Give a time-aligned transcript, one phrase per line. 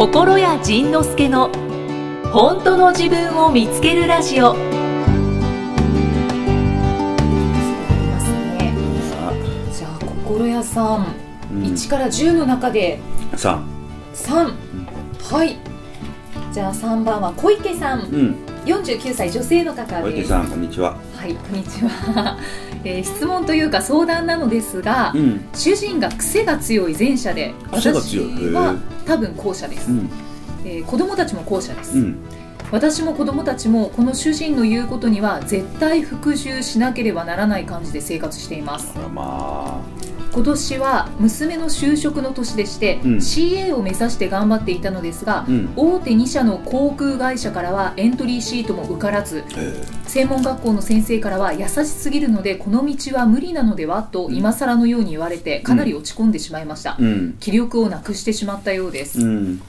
[0.00, 1.50] 心谷仁之助の
[2.32, 4.54] 本当の自分を見つけるラジオ。
[9.70, 11.04] じゃあ心屋さん、
[11.52, 11.64] うん。
[11.64, 12.98] 1から10の中で。
[13.36, 13.62] さ
[14.14, 14.54] 3、
[15.34, 15.58] はい。
[16.50, 18.36] じゃあ3番は小池さん、うん。
[18.64, 20.02] 49歳女性の方です。
[20.02, 20.96] 小池さんこんにちは。
[21.14, 22.38] はいこんにちは、
[22.84, 25.40] えー質問というか相談なのですが、うん。
[25.54, 30.10] 主人が癖が強い前者で私は多分後者です、うん。
[30.64, 32.18] えー子供たちも後者です、うん。
[32.70, 38.92] 私も子供たちもこの主人の言うことには絶対服従しなければならない感じで生活しています。
[38.96, 39.80] あらま
[40.32, 43.16] 今年は娘の就職の年でして、うん。
[43.16, 45.72] CA を目指して頑張っていたのですがあ、うん。
[45.76, 49.84] 大手2社の航空会社からはエントリーシートも受からずえ。
[50.06, 57.36] 専門学校の先生からは優しすぎるのでこの道は無理なのではと今更のように言われてかなり落ち込んでしまいました、ーうん。
[57.38, 59.62] 気力をなくしてしまったようです、うん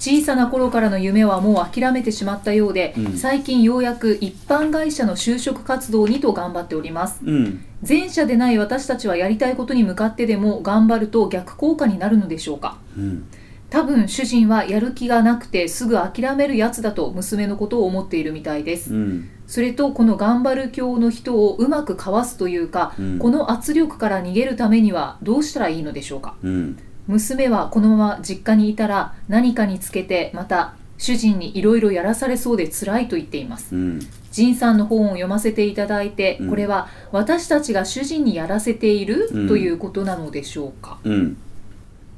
[0.00, 3.12] 小さな頃からの夢はもう諦めてしまったようで、うん。
[3.18, 7.20] 最近ようやく一般会社の就職活動にと頑張っております。
[7.22, 7.64] うん。
[7.86, 12.78] 前者でない私たちはやりたいことに向かってでも頑張ると逆効果になるのでしょうか？
[12.96, 13.26] うん。
[13.68, 18.94] 多分主人はやる気がなくてすぐ諦めるやつだと娘のことを思っているみたいです。
[18.94, 19.28] うん。
[19.46, 23.18] それとこの頑張る教の人をうまくかわすというか、うん。
[23.18, 26.36] この圧力から逃げるためにはどうしたらいいのでしょうか？
[26.42, 33.74] うん娘はこのまま実家にいたら何かにつけてまた主人にいろいろやらされそうで辛いと言っています。
[33.74, 34.00] うん。
[34.32, 36.50] 仁さんの本を読ませていただいて、うん。
[36.50, 39.48] これは私たちが主人にやらせている、うん。
[39.48, 40.98] ということなのでしょうか。
[41.02, 41.36] うん。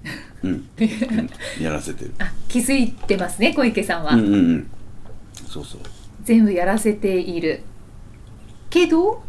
[0.43, 0.51] うん。
[0.51, 1.31] うん。
[1.63, 2.15] やらせてる。
[2.19, 4.71] あ気づいてますね小池さんは、うんうんうん。
[5.49, 5.81] そうそう。
[6.25, 7.61] 全部やらせている。
[8.69, 9.23] けど、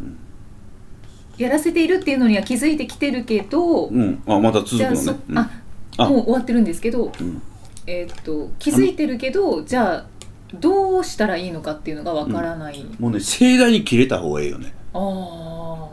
[1.37, 4.21] やらせているっていうのには気づいてきてるけど、うん。
[4.27, 5.19] あまだ続くのね。
[5.29, 5.37] うん。
[5.37, 5.49] あ
[5.97, 6.09] あ。
[6.09, 7.41] もう終わってるんですけど、うん。
[7.85, 10.05] えーっと気づいてるけどじゃあ
[10.53, 14.73] どうしたらいいのかっていうのがわからない、もうね盛大に切れた方がいいよね。
[14.93, 15.89] ああは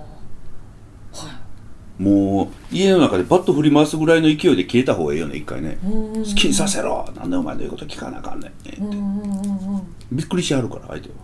[1.99, 2.03] い。
[2.03, 5.79] もう家の中でバット振り回すぐらいの勢いで切れた方がいいよね一回ね。
[5.83, 7.11] 好好きにさせろ。
[7.17, 8.85] なんでお前の言うこと聞かなあかんねん。
[8.85, 11.15] うんうんうんうんびっくりしはるから相手は。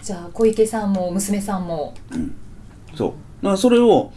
[0.00, 1.94] じゃあ小池さんも娘さんも
[2.94, 3.10] そう。
[3.42, 4.12] だからそれを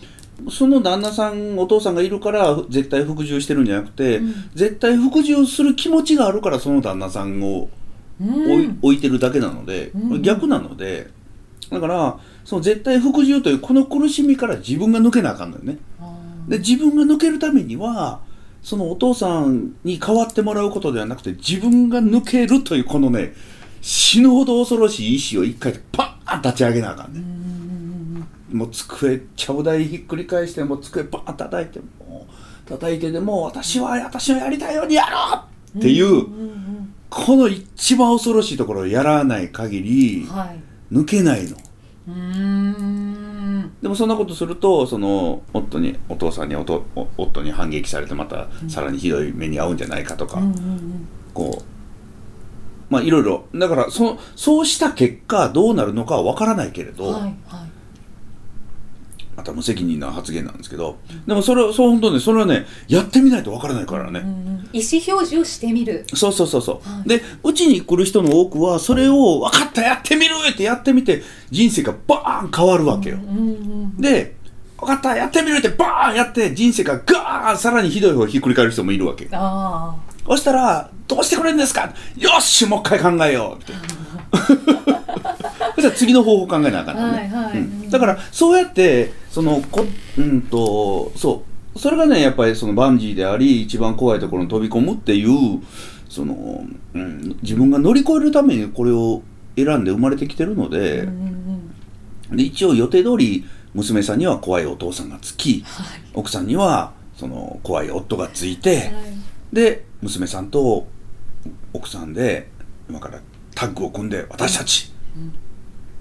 [0.49, 4.33] その旦那さんお父さんがいるから絶対服従してるんじゃなくて、うん。
[4.53, 7.69] 絶対服従する気持ちがあるからその旦那さんを
[8.19, 8.29] うん。
[8.29, 10.21] 置い,、置いてるだけなので、うん。
[10.21, 11.09] 逆なので
[11.71, 15.77] だからその絶対服従というこの苦しみから自分が抜けなあかんのよね。
[15.99, 16.13] あ
[16.47, 18.19] で自分が抜けるためには
[18.61, 23.33] そのお父さんに代わってもらうことではなくて自分が抜けるというこのね
[23.81, 27.34] 死ぬほど恐ろしい意志を一回でパーン立ち上げなあかんね、うん
[28.55, 35.45] もう机ちゃぶ台ひっくり返してもう机バーン叩いてもう叩いてでも私は私のやりたいようにやろ
[35.75, 36.25] うっていう、
[37.09, 40.59] この一番恐ろしいところをやらない限うんりはい。
[40.93, 41.57] 抜けないの。
[43.81, 50.39] でもそんなことするとその夫にお父さんにおとお夫に反撃されてまたさらにひどい目に遭うんじゃないかとか、
[51.33, 51.63] こう
[52.89, 53.45] まあいろいろ。
[53.53, 57.35] だからそそうした結果どうなるのかは分からないけれど、うんはいはい
[59.35, 60.97] また無責任な発言なんですけど
[61.27, 66.05] でもそれはそう本当にそれはねやってみないと分からないからね、うんうん意思表示をしてみる。
[66.13, 67.07] そうそうそうそう、はい。
[67.07, 73.17] でうちに来る人の多くはそれを分かったやってみるってやってみて人生がバーン変わるわけよ、
[73.97, 74.35] で
[74.77, 79.95] 分かったやってみるってバーンやって人生がガーンさらにひどい方ひっくり返る人もいるわけあ
[80.27, 81.93] そしたらどうしてくれるんですか？
[82.17, 83.63] よっしもう一回考えよう。
[83.63, 83.73] って。
[85.75, 87.57] そしたら次の方法考えなあかんのね、はいはい。
[87.59, 87.89] うん。
[87.89, 89.85] だからそうやってそのこ
[90.17, 91.43] うんとそ
[91.75, 91.79] う。
[91.79, 95.61] それがねやっぱりそのバンジーであり一番怖いところに飛び込むっていう
[96.07, 99.23] その、うん、自分が乗り越えるためにこれを
[99.57, 101.71] 選んで生まれてきてるのあで,、うんうん
[102.31, 102.37] うん。
[102.37, 105.99] で一応予定通り娘さんには怖いお父さんがつきはい。
[106.13, 108.91] 奥さんにはその怖い夫がついて、はい。
[109.51, 110.87] で娘さんと
[111.73, 112.47] 奥さんで
[112.89, 113.19] 今から
[113.53, 115.33] タッグを組んで私たち、うん。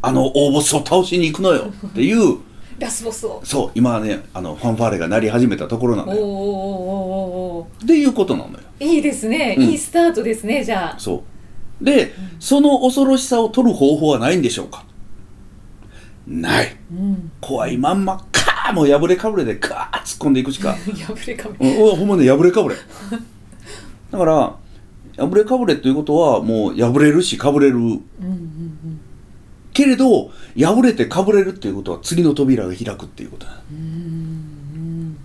[0.03, 2.39] あの大ボスを倒しに行くのよっていう
[2.79, 3.41] ラスボスを。
[3.45, 6.23] そう今はねあのファンファーレが鳴り始めたところなのよ。
[6.23, 6.29] おー
[7.61, 8.59] おーっていうことなのよ。
[8.81, 9.65] いいですね、うん。
[9.65, 10.99] いいスタートですねじゃあ。
[10.99, 11.25] そ
[11.81, 11.85] う。
[11.85, 14.85] で、その恐ろしさを取る方法はないんでしょうか？
[16.27, 16.77] ない。
[16.91, 17.31] うん。
[17.41, 20.75] 怖いまんまカーもう破れかぶれでカー突っ込んでいくしか。
[21.07, 22.77] 破れかぶうんおほんまね破れかぶれ。
[24.11, 24.55] だから
[25.17, 27.77] 破れかぶれということはもう破れるしかぶれる。
[27.77, 29.01] うんうん
[29.75, 33.53] けれど破れてかぶれるっていうことは次の扉が開くっていうことだ。
[33.71, 35.17] うんうん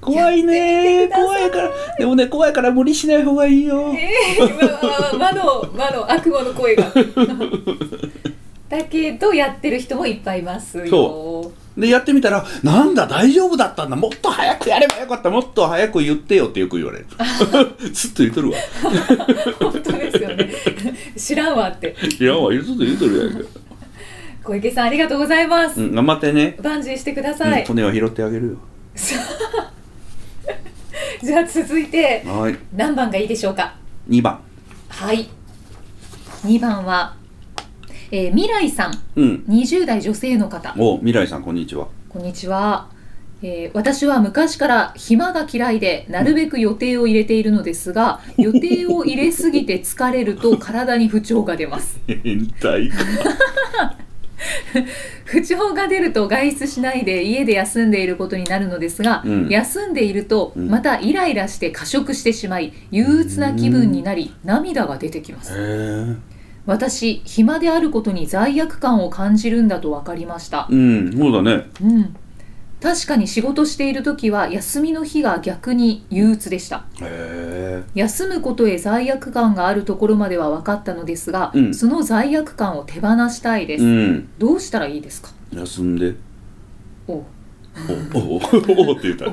[0.00, 1.08] 怖いね。
[1.08, 1.70] 怖いから。
[1.98, 3.94] でもね怖いから無理しない方がいいよ。
[3.94, 6.92] えー、まあ魔の魔の悪魔の声が。
[8.68, 10.86] だけどやってる人もいっぱいいますよ。
[10.86, 13.96] そでやってみたら「なんだ大丈夫だったんだ。
[13.96, 15.30] もっと早くやればよかった。
[15.30, 17.06] もっと早く言ってよ」ってよく言われる。
[17.92, 18.58] ずっと言っとるわ。
[19.58, 20.50] 本当ですよね
[21.16, 21.94] 知らんわって。
[22.20, 23.48] いやずっと言っとるやんか、
[24.42, 28.56] 小池さんありがとうございます、うん、頑張ってね、バンジーしてくだうんさい、骨は拾ってあげるよ。
[31.22, 32.58] じゃあ続いてはい。
[32.76, 33.74] 何番がいいでしょうか
[34.08, 34.38] ？2番。
[34.88, 35.28] はい。
[36.44, 37.16] 2番は、
[38.10, 39.02] えー未来さん。
[39.16, 39.44] うん。
[39.48, 40.74] 20代女性の方。
[40.76, 41.88] お未来さんこんにちは。
[42.08, 42.88] こんにちは、
[43.46, 52.00] えー私は昔から暇が嫌いでなるべく予定を入れているのですが予定を入れすぎて疲れると体に不調が出ます。
[52.08, 52.90] 変態。
[55.24, 59.48] 不調が出ると外出しないで家で休んでいることになるのですが、うん。
[59.48, 60.68] 休んでいるとうん。
[60.70, 66.16] またイライラして過食してしまい憂鬱な気分になり涙が出てきます。
[66.66, 70.66] 私暇であることに罪悪感を感じるんだと分かりました。
[70.70, 71.66] うんそうだね。
[71.82, 72.16] うん
[72.84, 76.84] 確かに仕事している時は休みの日が逆に憂鬱でした。
[77.94, 81.74] 休むことへ罪悪感があるところまでは分かったのですが、うん。
[81.74, 84.28] その罪悪感を手放したいです、うん。
[84.38, 85.30] どうしたらいいですか？
[85.54, 86.14] 休んで。
[87.08, 87.24] おお
[88.12, 88.36] おお
[88.90, 89.24] おって言った。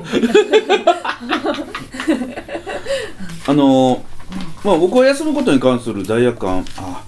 [3.48, 4.02] あの
[4.64, 6.64] まあ僕は休むことに関する罪悪感。
[6.78, 7.04] あ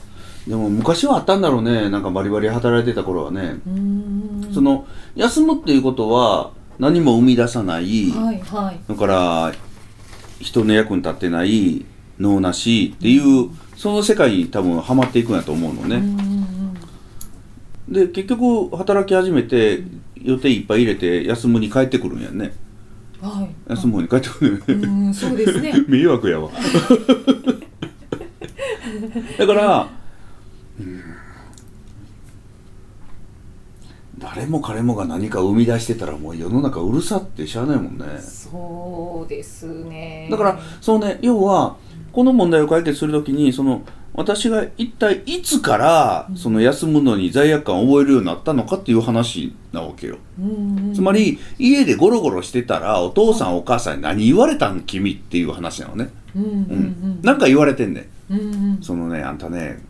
[0.47, 1.89] でも昔はあったんだろうね。
[1.89, 3.57] なんかバリバリ働いてた頃はね。
[3.67, 4.14] うーん
[4.55, 8.81] その休むっていうことは何も生み出さない、はいはい。
[8.89, 9.53] だから
[10.41, 11.85] 人の役に立ってない
[12.19, 16.03] 脳なしっていうその世界に多分ハマっていくんやと思うのね、
[17.89, 19.83] で結局働き始めて
[20.17, 22.47] 予定いっぱい入れて休むに帰ってくるんやんね。
[22.47, 22.65] うん
[23.25, 23.49] はい。
[23.71, 24.59] 休む方に帰ってくる。
[24.59, 25.73] ねうんそうですね。
[25.89, 26.51] 迷惑やわ。
[29.39, 29.89] だから、
[30.79, 31.01] うん
[34.25, 38.05] 誰も彼もが何か生み出してたらもう世の中うるさってしゃあないもんね。
[38.21, 40.29] そうですね。
[40.31, 41.77] だからそうね要は
[42.13, 43.83] この問題を解決するときにその
[44.15, 50.19] 私が一体いつからその休むのに罪悪感を覚えるようになったのかっていう話なわけよ。
[50.95, 56.11] つまり家でゴロゴロしてたらお父さんお母さんに何言われたん君っていう話なのね。
[56.37, 58.35] うんなんか言われてんねん。
[58.35, 58.43] うんう
[58.79, 58.79] ん。
[58.81, 59.81] そのねあんたね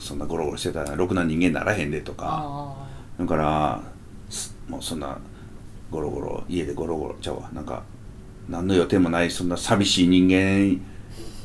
[0.00, 2.44] そんなゴロゴロしてたらろくな人間ならへんでとか。
[2.44, 2.89] あ
[3.20, 3.82] だから
[4.30, 5.18] すもうそんな
[5.90, 7.50] ゴロゴロ家でゴロゴロちゃうわ。
[7.52, 7.82] なんか
[8.48, 10.80] 何の予定もないそんな寂しい人間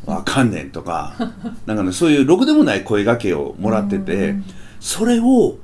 [0.06, 1.14] はあかんねんとか。
[1.68, 4.36] なんかねそういうろくでもない声がけをもらってて、
[4.80, 5.58] それを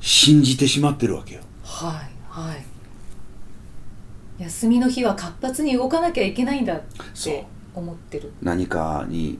[0.00, 1.42] 信じてしまってるわけよ。
[1.62, 4.42] はいはい。
[4.42, 6.82] 休みの日は活発に動かなきゃいけないんだっ
[7.14, 7.34] そう。
[7.34, 7.46] て
[7.76, 8.32] 思ってる。
[8.42, 9.38] 何かに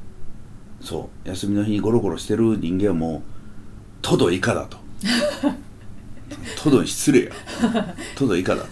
[0.80, 1.28] そう。
[1.28, 3.22] 休みの日にゴロゴロしてる人間はもう
[4.00, 4.76] トド以下だと
[6.62, 7.32] トドに失礼や。
[8.16, 8.68] トド以下だと。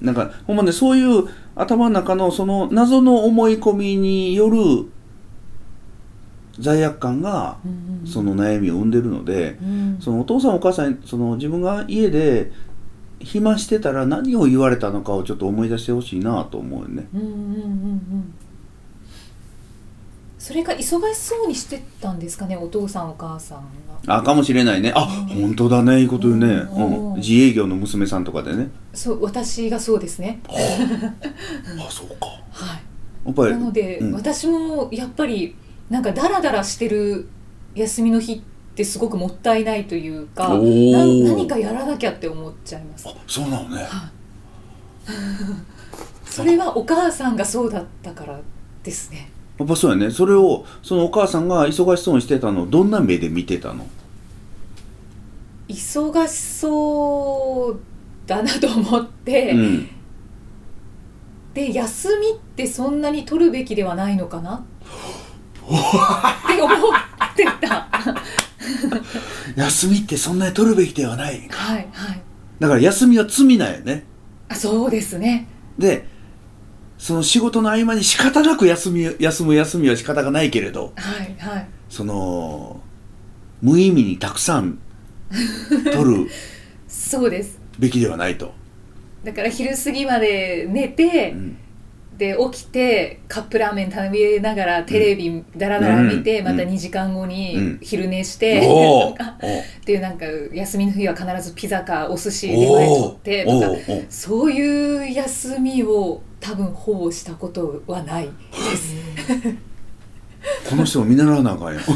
[0.00, 4.58] なんかほんまねそういう頭の中のその謎の思い込みによる
[6.58, 7.58] 罪悪感が
[8.06, 9.98] その悩みを生んでるのでうん。
[10.00, 12.52] そのお父さんお母さんにその自分が家で
[13.20, 17.06] 暇してたら何を言われたのかをちょっと思い出してほしいなと思うよね。
[17.14, 17.36] うんうんうんう
[18.16, 18.34] ん
[20.40, 20.82] それが忙
[21.12, 23.58] しそうにしてたんですかねお父さんお母さん
[24.06, 24.16] が。
[24.16, 24.90] あかもしれないね。
[24.96, 25.42] あうん。
[25.42, 27.10] 本当だねいいこと言うね、うん。
[27.10, 28.70] うん、自営業の娘さんとかでね。
[28.94, 30.40] そう私がそうですね。
[30.48, 32.26] あそうか。
[32.52, 32.80] はい。
[33.26, 34.12] やっぱりなので、うん。
[34.14, 35.54] 私もやっぱり
[35.90, 37.28] なんかダラダラしてる
[37.74, 38.40] 休みの日っ
[38.74, 43.06] てすごくもったいないというかな何かやらなきゃって思っちゃいます。
[43.10, 43.86] あそうなのね。
[46.24, 48.40] それはお母さんがそうだったから
[48.82, 49.30] ですね
[49.60, 50.10] やっぱそうやね。
[50.10, 53.86] それをそのお母さんが忙しそうにしてたのをどんな目で見てたの？
[55.68, 57.80] 忙しそう
[58.26, 59.88] だなと思って、うん。
[61.52, 64.54] で休みってそんなに取るべきではないのかな？
[64.54, 64.62] っ
[66.48, 67.86] て思ってた。
[69.56, 71.46] 休みってそんなに取るべきではない。
[71.50, 72.22] はいはい。
[72.58, 74.06] だから休みは罪なんよね。
[74.48, 75.46] あそうですね。
[75.78, 76.06] で
[77.00, 81.66] その仕事の合間に仕方なく休み休む休みは仕方がないけれどはいはい。
[81.88, 82.82] その
[83.62, 84.78] 無意味にたくさん
[85.92, 86.30] 取る
[86.86, 87.58] そうです。
[87.78, 88.52] べきではないと、
[89.24, 91.56] だから昼過ぎまで寝てう、ん。
[92.18, 96.44] で起きてカップラーメン食べながらテレビだらだら見て、うん。
[96.44, 96.68] またうん。
[96.68, 97.78] 2時間後うにん。
[97.80, 99.12] 昼寝して、おー。
[99.12, 99.60] と かおー。
[99.60, 103.68] っていうなんか休みの日は必ずピザかお寿司出前取ってとか
[104.10, 108.30] そういう休みを多分ほぼしたことはないで
[108.76, 108.94] す。
[110.68, 111.80] この人も見習わなあかんよ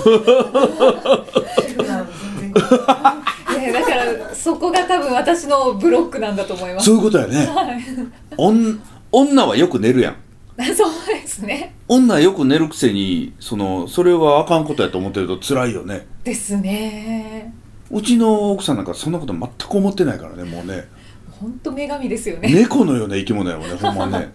[3.58, 6.86] ね、だからそこが多分私のブロックなんだと思います。
[6.86, 7.48] そういうことやね
[8.36, 8.78] おん
[9.10, 10.16] 女はよく寝るやん
[10.76, 11.74] そうですね。
[11.88, 17.52] 女はよく寝るくせにそのそれはあかんことやと思ってると辛いよねですね。
[17.90, 20.88] うちの奥さんなんかそんなこと全く思ってないからねもうね
[21.40, 22.52] 本当女神ですよね。
[22.52, 24.32] 猫のような生き物やもんね ほんまね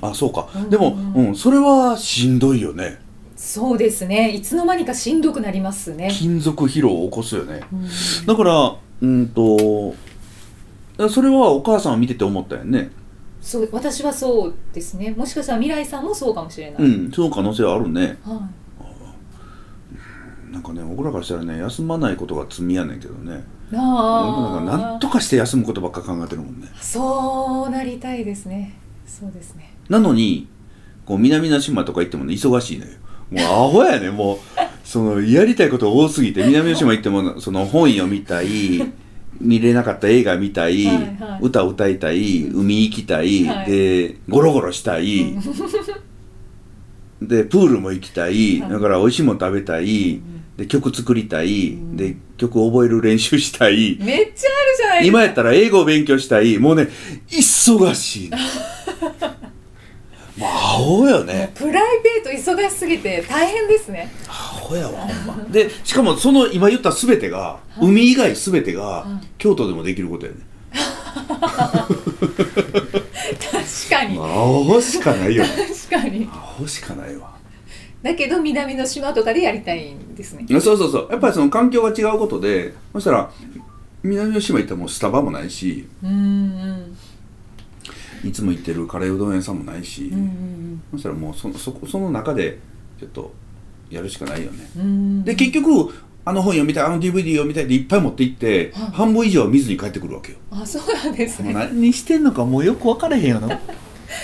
[0.00, 2.98] あそうかうんでも、うん、それはしんどいよね
[3.36, 4.30] そうですね。
[4.30, 6.08] いつの間にかしんどくなりますね。
[6.10, 9.94] 金属疲労を起こすよねうんだからうんと
[11.08, 12.90] それはお母さんを見てて思ったよね
[13.40, 15.14] そう私はそうですね。
[15.16, 16.82] もしかしたら未来さんもそうかもしれない。
[16.82, 18.48] うんその可能性はあるねは
[20.54, 23.42] なんかね僕らからしたらね休まないことが罪やねんけどね。
[23.72, 26.68] あなんかなんとかして休むことばっか考えてるもんね。
[26.80, 28.78] そうなりたいですね。
[29.04, 29.74] そうですね。
[29.88, 30.46] なのに
[31.04, 32.92] こう南の島とか行ってもね忙しいのよ。
[33.30, 34.38] もうアホやねもう
[34.84, 38.46] そのやりたいこと多すぎて南の島行ってもその本読みたい
[39.40, 41.38] 見れなかった映画見たい、はいはい。
[41.40, 43.66] 歌歌いたい海行きたい、はい。
[43.66, 45.34] でゴロゴロしたい、
[47.20, 48.70] でプールも行きたい、はい。
[48.70, 50.20] だから美味しいもの食べたい、
[50.56, 55.18] で曲作りたい、で曲覚える練習したい、めっちゃあるじゃないですか。
[55.18, 56.58] 今やったら英語を勉強したい。
[56.58, 56.88] もうね
[57.28, 58.38] 忙しいの。
[60.36, 61.52] もうアホよね。
[61.54, 61.84] プライ
[62.24, 64.12] ベート忙しすぎて大変ですね。
[64.28, 65.44] アホやわほんま。
[65.50, 70.38] でしかもその今言った全てが、海以外全てが、はい京都でもできることやね。
[70.74, 70.84] 確
[73.90, 74.18] かに。
[74.18, 75.44] アホしかないよ。
[75.44, 76.28] 確かに。
[76.32, 77.34] アホしかないわ
[78.04, 80.44] だけど南の島とかでやりたいんですね。
[80.60, 81.08] そうそうそう。
[81.10, 83.30] やっぱりその環境が違うことでそしたら
[84.02, 86.12] 南の島行ったらもうスタバもないしうんう
[88.22, 88.28] ん。
[88.28, 92.58] いつも行ってるカレーうどん屋さんもないし、うんうんそしたらもうそそこその中で
[93.00, 93.32] ちょっと
[93.88, 95.24] やるしかないよね。
[95.24, 95.94] で結局
[96.26, 98.90] あの本読みたいあの DVD 読みたいっていっぱい持って行って、はい。
[98.92, 100.38] 半分以上は見ずに帰ってくるわけよ。
[100.50, 101.54] あそうなんですね。
[101.54, 103.58] 何してんのかもうよく分からへんよな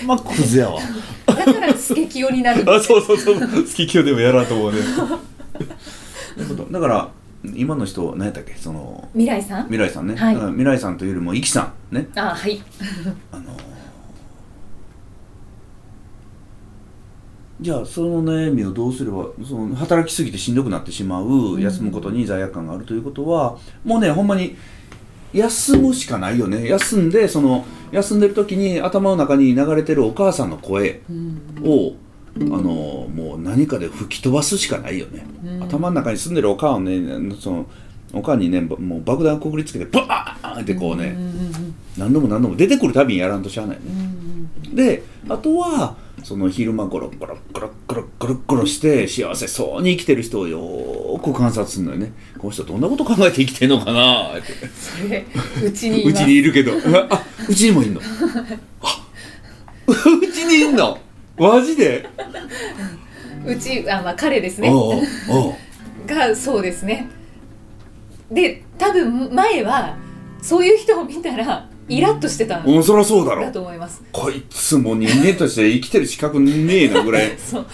[0.07, 0.81] まあクズやわ。
[1.27, 3.37] だからスケキヨになるあそうそうそう。
[3.37, 4.79] 好き今日でもやらんと思うね。
[4.81, 4.85] な
[6.37, 6.65] るほど。
[6.65, 7.11] だから
[7.55, 8.55] 今の人何やったっけ？
[8.55, 9.65] その未来さん？
[9.65, 10.37] 未来さんね、はい。
[10.37, 12.09] 未来さんというよりもイキさんね。
[12.15, 12.61] あはい。
[13.33, 13.57] あの
[17.61, 24.57] じゃあその悩みをどうすればその働きすぎてしんどくなってしまう休むことに罪悪感があるということは、もうねほんまに
[25.33, 26.67] 休むしかないよね。
[26.69, 31.41] 休んでその休んでる時に頭の中に流れてるお母さんの声うん。
[31.65, 31.95] を
[32.37, 35.63] あのもう何かで吹き飛ばすしかないよね、うん。
[35.65, 37.67] 頭の中に住んでるお母をねその
[38.13, 43.83] お母にねもう爆弾くくりつけてバーンってこうね、うんうん何度も何度も出てくるたびにやらんとしゃあないね。
[44.73, 52.13] であとはその昼間ゴロゴロゴロゴロゴロゴロして幸せそうに生きてる人をよーく観察するのよね。
[52.39, 54.53] この人どんなこと考えて生きてんのかなって。
[54.69, 55.25] それ
[55.65, 56.73] うちにい うちにいるけど。
[57.11, 58.01] あうちにもいんの？
[58.83, 59.07] あ
[59.87, 60.99] うちにいんの？
[61.39, 62.07] マジで？
[63.47, 64.71] うちあまあ彼ですね。
[66.07, 67.09] がそうですね。
[68.31, 69.97] で多分前は
[70.43, 74.03] そういう人を見たらイラッとしてたうそりゃそうだだろと思います。
[74.13, 77.33] こいつも人間として生きてる資格ねえなぐらい。
[77.39, 77.67] そう。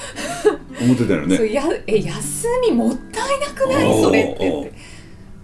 [0.81, 1.37] 思ってたよね。
[1.37, 4.73] そうやえ休みもったいなくないそれってって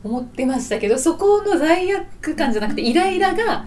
[0.05, 3.67] 思ってましたけどそこの罪悪感じゃなくてイライラが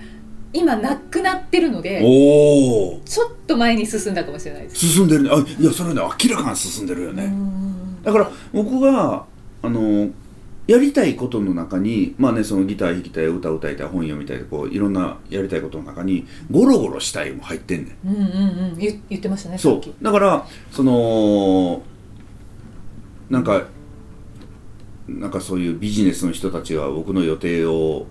[0.51, 4.87] 今なくなってるのでおおちょっと前に進んだかもしれないです。
[4.87, 5.29] 進んでるね。
[5.31, 8.03] あいやそれね明らかに進んでるよね、うん。
[8.03, 9.25] だから僕が
[9.61, 10.09] あの
[10.67, 18.09] やりたいことの中にまあねそのギター弾きたい歌歌いたい本読みたいこういろんなやりたいことの中にゴロゴロしたいも入ってんねん。
[18.09, 18.77] うんうんうん。
[18.77, 19.81] 言言ってましたねさそう。
[20.03, 21.83] だからその
[23.29, 23.67] なんか
[25.07, 28.07] なんかそういうビジネスの人たちが僕の予定を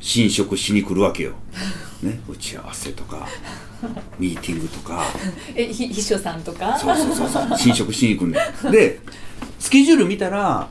[0.00, 1.32] 侵食しに来るわけよ、
[2.04, 3.26] ね、打ち合わせとか
[4.16, 5.04] ミーティングとか。
[5.56, 6.78] えひ秘書さんとか？
[6.78, 7.58] そうそうそうそう。
[7.58, 9.00] 侵食しに行くんだよで
[9.58, 10.68] スケジュール見たら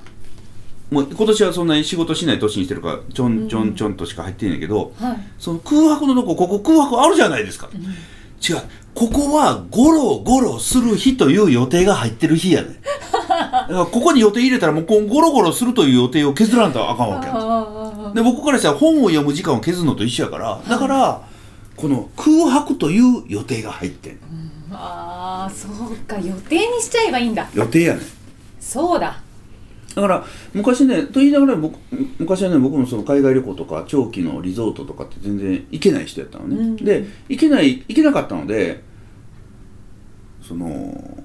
[0.91, 5.17] もう今年はそんなに仕事しない年にしてるからちょんちょんちょんとしか入ってんねんけど、はい。
[5.37, 8.57] その空白のとこここ空白あるじゃないですか、違う。
[8.93, 12.79] ここはゴロゴロする日という予定が入ってる日やね
[13.91, 21.21] ここに予定入れたらもうこうゴロゴロするという予定を削らんとあかんわけやで僕からしたら本を読む時間を削るのと一緒やからだから
[21.75, 24.19] この空白という予定が入ってんの。
[24.71, 26.17] ああそうか。
[26.17, 27.47] 予定にしちゃえばいいんだ。
[27.53, 28.03] 予定やねん。
[28.59, 29.21] そうだ
[29.97, 30.23] だから
[30.53, 31.75] 昔ねと言いながら僕
[32.19, 36.75] 昔はね僕もその海外旅行とか長期のリゾートとかって全然行けない人やったのね、うん。
[36.75, 38.83] で行けない行けなかったので
[40.39, 41.17] その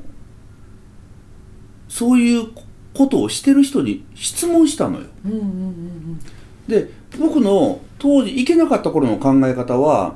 [1.86, 2.48] そういう
[2.94, 5.06] ことをしてる人に質問したのよ。
[5.26, 6.20] うんうんうん
[6.66, 6.88] で
[7.20, 10.14] 僕の当時行けなかった頃の考え方は、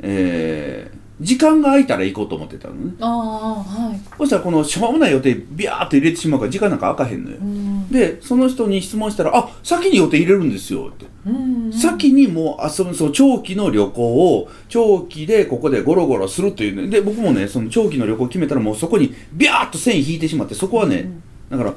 [0.00, 0.93] えー
[1.24, 2.92] 時間が空いたら行こうと思ってたのね。
[3.00, 4.00] ああはい。
[4.18, 7.38] そしたらこのしょうもない予定ビャーって入れてしまうから時間なんか空かへんのよ。
[7.40, 7.88] うん。
[7.88, 14.02] でその人に質問したら「あ先に予定入れるんですよ」って、うんうん先にもう遊ぶその長期の旅行
[14.36, 16.88] を長期でここでゴロゴロするっていうね。
[16.88, 21.10] で僕もねその長期の旅行決めたらもうそこにビャーっと線引いてしまってそこはね、
[21.50, 21.74] だから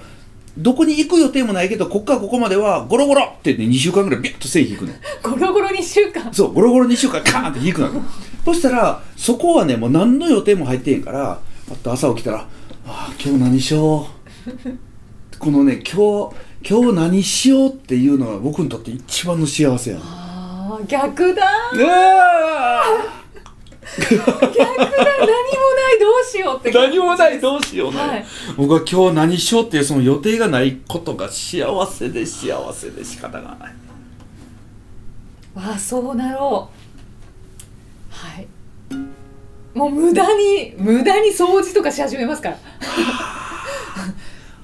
[0.58, 4.94] どこに行く予定もないけどこっからここまではゴロゴロってね2週間ぐらいビャッと線引くの。
[5.24, 7.92] ゴロゴロ2週間そうゴロゴロ2週間カーンって引くの
[8.44, 12.40] そしたらそこはねもう何の予定も入ってへんからパッと朝起きたら
[12.88, 14.08] 「ああ今日何しよ
[14.48, 14.72] う」
[15.38, 16.36] このね今日
[16.68, 21.44] 今日何しようっていうのが僕にとって一番の幸せやねああ逆だ。
[21.74, 22.84] うわ
[23.98, 24.26] 逆だ。
[24.26, 26.00] 何もない。
[26.00, 27.40] どうしようって何もない。
[27.40, 28.26] どうしようね、はい。
[28.56, 33.74] 僕は今日何しようっていうその予定がないことが幸せで幸せで仕方がない。
[35.56, 36.70] わあそうなろ
[38.12, 38.16] う。
[38.16, 38.48] はい。
[39.74, 42.58] もう無駄に無駄に掃除とかし始めますから。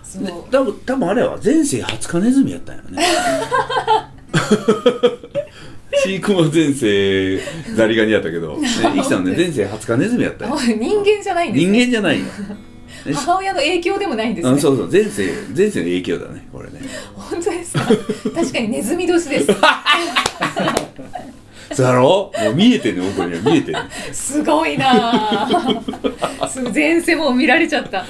[0.03, 3.03] そうで多分多分あれは前世20日ネズミやったんやろね
[6.03, 7.39] 飼育も前世
[7.75, 12.19] ザリガニやったけど、 ね、イキさんね前世20日ネズミやったんやあ人間じゃないんです人ね間じゃない
[13.13, 14.55] 母親の影響でもないんですね。
[14.55, 16.79] あそうそう前世前世の影響だねこれね。
[17.13, 17.85] 本当ですか？
[18.33, 19.47] 確かにネズミ年です。
[19.47, 19.55] だ
[21.93, 22.31] ろ？
[22.43, 23.81] もう見えてんね僕には見えてんね
[24.13, 25.49] すごいな。
[26.39, 28.05] あす前世も見られちゃった。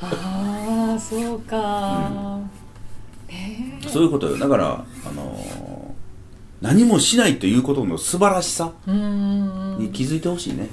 [0.00, 2.38] ああそうか、
[3.28, 4.38] ねえそういうことよ。
[4.38, 5.92] だからあのー
[6.62, 10.70] 何もしないということの素晴らしさに気づいてほしいね。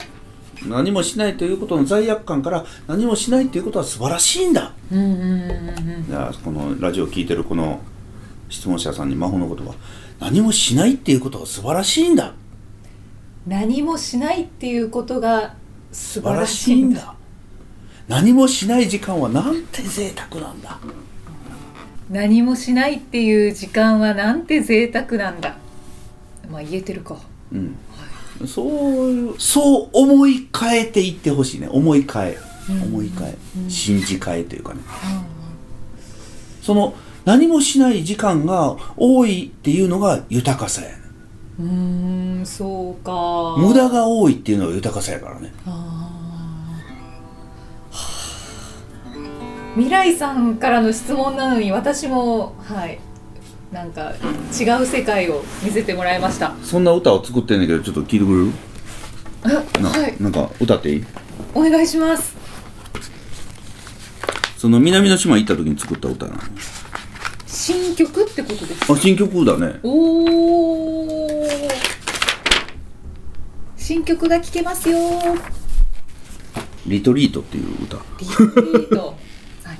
[0.68, 4.74] 何もしないということの罪悪感から何もしないということは素晴らしいんだ。
[4.92, 7.80] じゃあこのラジオを聞いてるこの
[8.50, 9.74] 質問者さんに魔法の言葉
[10.20, 12.34] 何もしないっていうことは素晴らしいんだ。
[13.48, 15.56] 何もしないっていうことが
[15.92, 17.16] 素晴らしいんだ。
[18.08, 20.80] 何もしない時間はなんて贅沢なんだ
[22.10, 25.58] 何もしないっていう時間はなんて贅沢なんだ。
[26.50, 27.18] まあ言えてるか。
[27.52, 27.76] うん。
[28.48, 28.68] そう
[29.10, 31.68] いうそう思い変えていってほしいね。
[31.70, 32.38] 思い変え。
[32.70, 32.82] うん。
[32.84, 33.38] 思い変え。
[33.58, 33.70] うん。
[33.70, 34.80] 信じ変えというかね。
[36.62, 36.96] その
[37.26, 40.96] 何もしない時間が多いっていうのが豊かさやね。
[41.60, 43.56] うーんそうか。
[43.58, 45.54] 無駄が多いっていうのが豊かさやからね。
[45.68, 46.09] あー
[49.80, 53.00] 未来さんからの質問なのに私もはい。
[53.72, 54.12] なんか
[54.60, 56.54] 違う世界を見せてもらいました。
[56.62, 58.52] そんな歌を作ってんねんけどちょっと聞いてく
[59.46, 59.82] れる？
[59.82, 60.22] な,、あはい。
[60.22, 61.06] なんか歌っていい？
[61.54, 62.36] お願いします。
[64.58, 66.40] その南の島行った時に作った歌なの？
[67.48, 69.80] 新曲ってことですあ新曲だね。
[69.84, 71.70] おお
[73.78, 74.98] 新曲が聴けますよ
[76.86, 77.98] リトリートっていう歌。
[78.20, 79.16] リトリート。
[79.16, 79.29] あ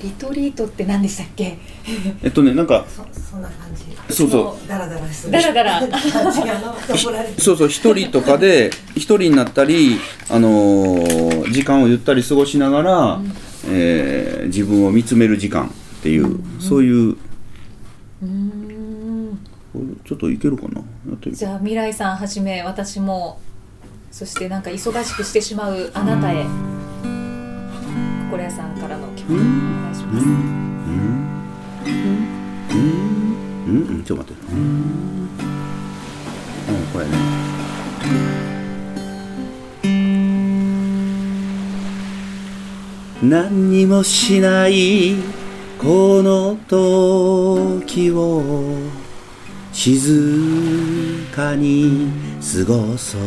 [0.02, 1.58] リトリートって何でしたっけ？
[2.22, 4.14] えっとねなんかそそんな感じ。
[4.14, 4.68] そうそう。
[4.68, 5.32] ダラダラする。
[5.32, 5.80] ダラダラ。
[7.38, 13.20] そうそう一人とかで一人になったり、あのー時間をゆったり過ごしながら、
[13.68, 15.68] えー自分を見つめる時間っ
[16.02, 19.38] ていう、そういううーん
[20.04, 20.80] ちょっといけるかな？
[20.80, 20.82] や
[21.14, 23.38] ってみじゃあ未来さんはじめ私も
[24.10, 26.44] そしてなんか忙しくしてしまうあなたへ
[28.30, 29.32] 心屋さんからの曲
[30.12, 30.18] うん。
[32.66, 33.90] うん。
[33.90, 34.04] うん。
[34.04, 35.30] ちょっと待ってうん。
[36.92, 37.40] これね
[43.22, 45.14] 何にもしない
[45.78, 48.42] この時を
[49.72, 52.08] 静かに
[52.40, 53.20] 過ごそう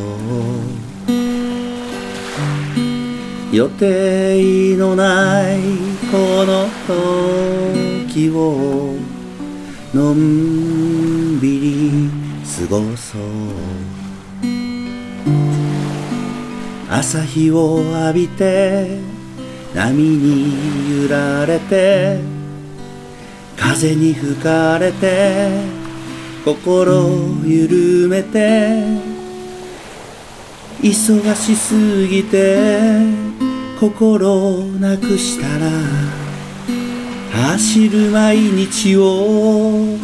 [3.55, 6.67] 予定のないこの
[8.07, 8.93] 時を
[9.95, 12.09] のんびり
[12.45, 13.21] 過ごそう。
[16.87, 18.99] 朝日を浴びて
[19.73, 22.19] 波に揺られて
[23.57, 25.49] 風に吹かれて
[26.45, 28.85] 心を緩めて
[30.79, 33.32] 忙しすぎて
[33.83, 35.69] 心なくしたら
[37.49, 39.97] 走る毎日を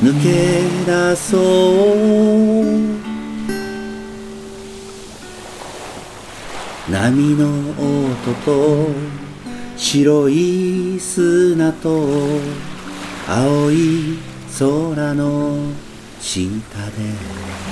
[0.00, 1.42] 抜け出そう。
[6.90, 8.88] 波の音と
[9.76, 12.08] 白い砂と
[13.28, 14.18] 青い
[14.58, 15.58] 空の
[16.22, 17.63] 下で。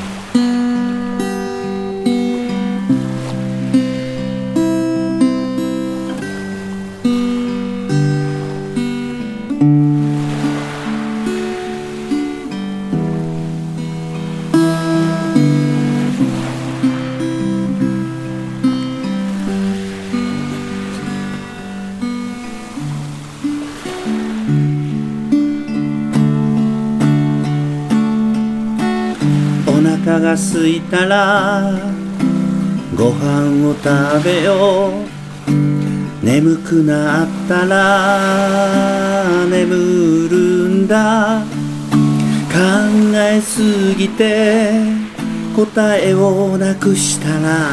[30.12, 31.72] 腹が空いたら
[32.94, 34.92] ご飯を食べよう。
[36.22, 40.37] 眠くなったら眠る
[40.68, 41.42] んだ。
[42.53, 42.59] 考
[43.14, 44.83] えすぎて
[45.57, 47.70] 答えをなくしたら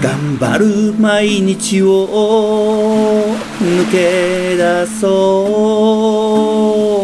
[0.00, 6.95] 頑張る毎日を抜け出そう。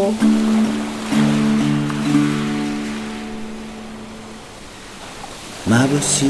[5.73, 6.29] 眩しい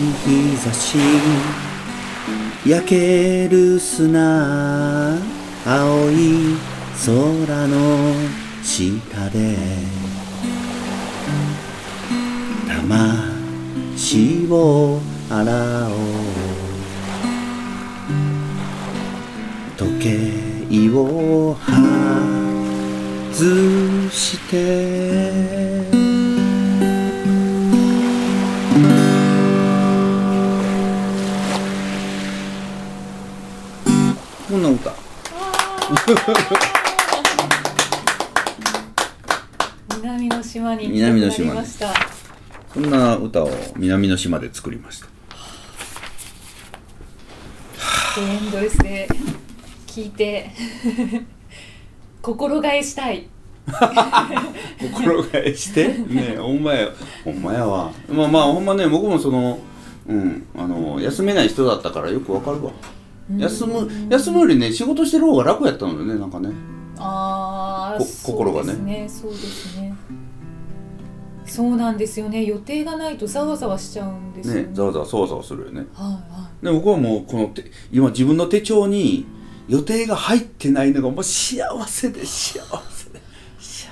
[0.52, 0.96] 日差し
[2.64, 5.18] 焼ける砂。
[5.66, 6.57] 青い
[7.05, 8.14] 空の
[8.62, 9.57] 下で。
[12.68, 15.96] 魂を洗おう。
[19.76, 21.57] 時計を
[23.35, 25.72] 外して。
[39.97, 42.19] 南の島に南の島に行きたくなりまし
[42.67, 42.73] た。
[42.75, 45.07] そんな歌を南の島で作りました。
[48.21, 49.07] エンドレスで
[49.87, 50.51] 聞いて。
[52.21, 53.29] 心替えしたい。
[54.81, 55.87] 心替えして？
[55.88, 56.88] ねほんまや
[57.25, 59.61] ほんまやわまあまあほんまね僕もその
[60.09, 62.73] うんあの休めない人だったからよくわかるわ
[63.39, 66.49] 休む休むよりね仕事してる方が楽やったのよねなんかね。
[66.49, 66.55] こ
[66.99, 69.95] ああ心がねそうですねそうですね。
[71.45, 72.45] そうなんですよね。
[72.45, 74.63] 予定がないとざわざわしちゃうんですよね。
[74.63, 75.81] ねざわざわそわそわするよね。
[75.93, 79.27] はいはで僕はもうこの手今自分の手帳に
[79.69, 83.21] 予定が入ってないのがもう幸せで幸せで。
[83.59, 83.91] 幸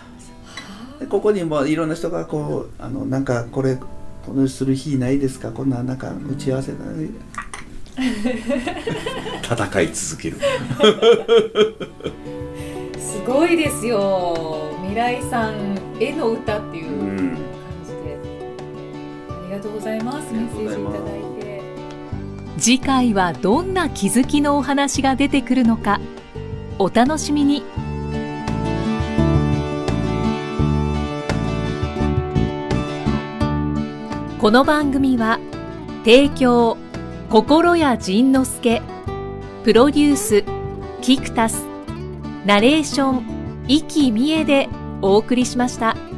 [0.99, 1.05] せ。
[1.05, 5.51] でここにもいろんな人がこうあのなんかこれこのする日ないですか？
[5.51, 6.79] こんななんか打ち合わせだ
[9.43, 10.39] 戦い続ける。
[10.39, 10.41] い
[12.99, 14.71] すごいですよ。
[14.83, 17.37] 未来さんへの歌っていうう感ん
[17.85, 18.19] じで、
[19.29, 20.33] ありがとうございます。
[20.33, 21.01] メッセージいただい
[21.41, 21.61] て。
[22.59, 26.01] 次回はどんな気づきのお話が出てくるのか。
[26.79, 27.63] お楽しみに。
[34.39, 35.39] この番組は
[36.03, 36.79] 提供
[37.31, 38.83] 心や仁之助
[39.63, 40.45] プロデュース
[41.01, 41.65] キクタス
[42.45, 44.69] ナレーション生きみえで
[45.01, 46.10] お送りしました。